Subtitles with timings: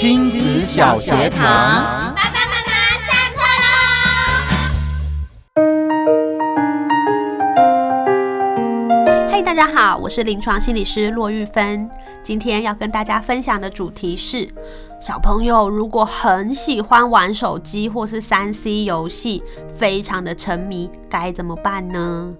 [0.00, 1.40] 亲子小学堂，
[2.14, 2.70] 爸爸妈妈
[3.02, 3.42] 下课
[5.56, 5.58] 喽！
[9.28, 11.90] 嘿，大家好，我是临床心理师骆玉芬。
[12.22, 14.48] 今天要跟大家分享的主题是：
[15.00, 19.42] 小朋友如果很喜欢玩手机或是三 C 游戏，
[19.76, 22.30] 非常的沉迷，该怎么办呢？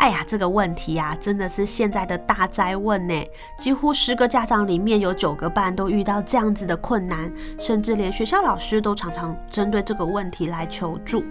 [0.00, 3.14] 哎呀，这个问题呀，真的是现在的大灾问呢。
[3.58, 11.22] 几乎十个家长里面有九个半都遇到这样子的困难，甚至连学校老师都常常针对这个问题来求助。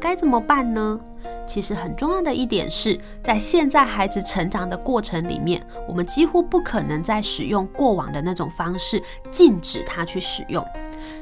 [0.00, 0.98] 该怎么办呢？
[1.46, 10.66] 其实很重要的一点是，在现在孩子成长的过程里面，我们几乎不可能再使用过往的那种方式禁止他去使用。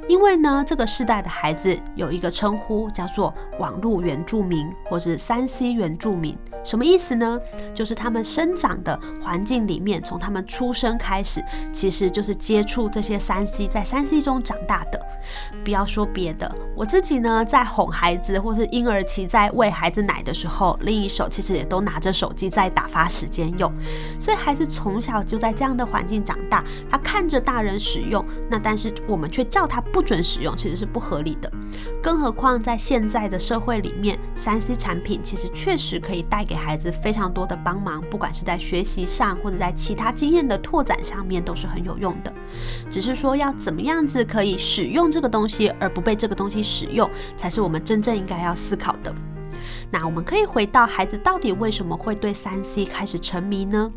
[0.08, 7.38] 因为呢，这个世代的孩子有一个称呼叫做网络原住民，或是三 C 原住民，什么意思呢？
[7.74, 15.03] 就是他们生长的环境里面，从他们出生开始，其实就是接触这些三 C，在三 C 中长大的。
[15.64, 23.72] 不要说别的，我自己呢，在哄孩子或是婴儿期在喂孩子奶的时候，另一手其实也都拿着手机在打发时间用。
[24.19, 29.81] 所以孩子从小就在这样的环境长大，他看着大人使用，那但是我们却叫他。
[29.94, 31.53] 不准使用，其实是不合理的。
[32.03, 42.33] 更何况在现在的社会里面三 C 产品其实确实可以带给孩子非常多的帮忙，不管是在学习上，或者在其他经验的拓展上面，都是很有用的。
[42.91, 49.14] 只是说要怎么样子可以使用这个东西，而不被这个东西使用，才是我们真正应该要思考的。
[49.92, 53.92] 那我们可以回到孩子到底为什么会对三 C 开始沉迷呢？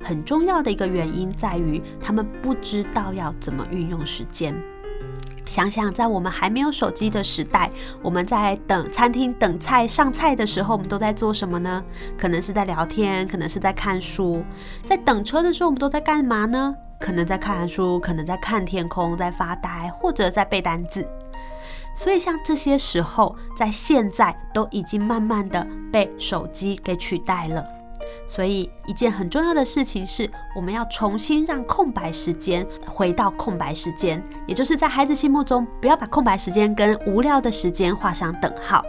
[0.00, 4.54] 很重要的一个原因在于他们不知道要怎么运用时间。
[5.44, 7.68] 想想，在我们还没有手机的时代，
[8.00, 11.82] 我们在等餐厅等菜上菜的时候，我们都在做什么呢？
[12.16, 14.44] 可能是在聊天，可能是在看书。
[14.86, 16.76] 在等车的时候，我们都在干嘛呢？
[17.02, 21.04] 可能在看书，可能在看天空，在发呆，或者在背单词。
[21.92, 27.66] 所以，像这些时候，在现在都已经慢慢的被手机给取代了。
[28.34, 30.26] 所以，一件很重要的事情是，
[30.56, 38.82] 我们要重新让空白时间回到空白时间，也就是在孩子心目中，不要把空白时间跟无聊的时间画上等号。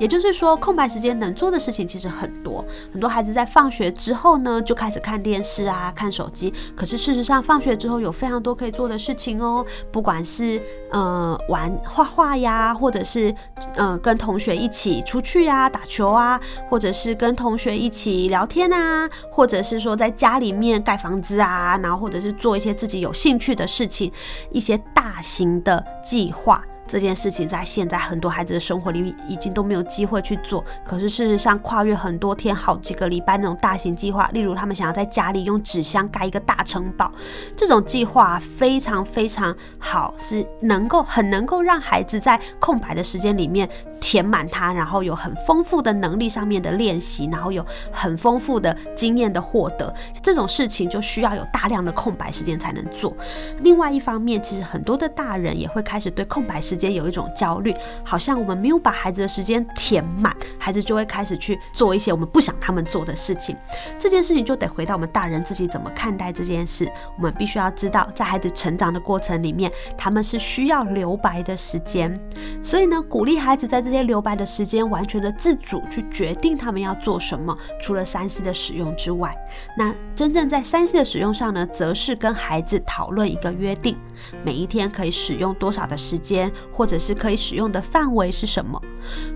[0.00, 2.64] 也就是说，空白时间能做的事情其实很多。
[2.90, 6.54] 很多孩子在放学之后呢，就开始看电视啊，看手机。
[6.74, 9.62] 可是事实上，放学之后有非常多可以做的事情哦，
[9.92, 10.62] 不管是
[10.92, 13.34] 呃玩画画呀，或者是
[13.76, 24.12] 呃跟同学一起出去啊打球啊，或者是跟同学一起聊天啊，啊或者是说在家里面盖房子啊，然后或者是做一些自己有兴趣的事情，
[24.50, 26.62] 一些大型的计划。
[26.90, 30.64] 这件事情在现在很多孩子的生活里已经都没有机会去做。
[30.86, 37.12] 可是事实上，跨越很多天、好几个礼拜那种大型计划，例如他们想要在家里用纸箱盖一个大城堡，
[37.54, 43.68] 这种计划非常非常好，是能够很能够让孩子在空白的时间里面
[44.00, 49.92] 填满它，然后有很丰富的能力上面的练习，然后有很丰富的经验的获得。
[50.22, 53.14] 这种事情就需要有大量的空白时间才能做。
[53.62, 63.56] 另外一方面，其实很多的大人也会开始对空白时间有一种焦虑，好像我们没有把孩子的时间填满，孩子就会开始去做一些我们不想他们做的事情。
[63.98, 66.90] 这件事情就得回到我们大人自己怎么看待这件事。
[67.16, 72.18] 我们必须要知道，在孩子成长的过程里面，他们是需要留白的时间。
[72.62, 77.56] 所以呢，鼓励孩子在这些留白的时间，完全的自主去决定他们要做什么。
[77.80, 79.34] 除了三 C 的使用之外，
[79.76, 83.96] 那真正在三 C 的使用上呢，则是跟孩子讨论一个约定，
[84.44, 86.50] 每一天可以使用多少的时间。
[86.72, 88.80] 或者是可以使用的范围是什么？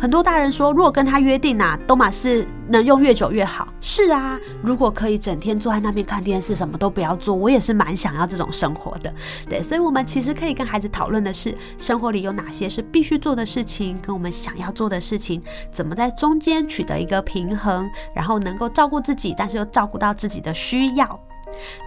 [0.00, 3.66] 很多大人说，如果跟他约定啊，都马是能用越久越好。
[3.80, 9.12] 是啊，如果可以整天坐在那边看电视，什么都不要做，我也是蛮想要这种生活的。
[9.48, 15.42] 对，所以，我们其实可以跟孩子讨论的是，生活里有哪些是必须做的事情，跟我们想要做的事情，
[15.72, 21.20] 怎么在中间取得一个平衡，然后能够照顾自己，但是又照顾到自己的需要。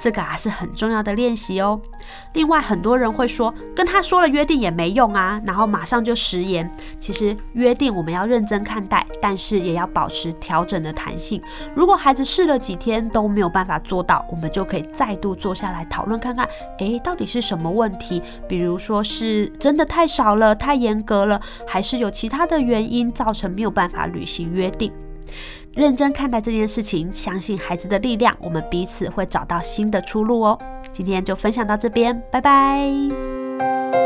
[0.02, 1.80] 这个啊是很重要的练习哦。
[2.34, 6.70] 另外，很多人会说，跟他说了约定也没用啊，然后马上就食言。
[7.00, 11.42] 其实约定我们要认真看待，但是也要保持调整的弹性。
[11.74, 16.48] 如果孩子试了几天都没有办法做到，我们就可以再度坐下来讨论看看，
[16.80, 18.22] 诶，到底是什么问题？
[18.48, 24.92] 比如说是真的太少了，太严格了，还是有其他的原因造成没有办法履行约定？
[25.76, 30.58] 认真看待这件事情，相信孩子的力量，我们彼此会找到新的出路哦。
[30.92, 34.05] 今天就分享到这边，拜拜。